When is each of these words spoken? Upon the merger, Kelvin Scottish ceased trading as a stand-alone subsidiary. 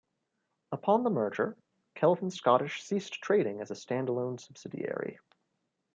Upon 0.71 1.03
the 1.03 1.11
merger, 1.11 1.55
Kelvin 1.93 2.31
Scottish 2.31 2.81
ceased 2.81 3.21
trading 3.21 3.61
as 3.61 3.69
a 3.69 3.75
stand-alone 3.75 4.39
subsidiary. 4.39 5.19